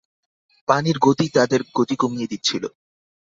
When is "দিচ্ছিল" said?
2.31-2.63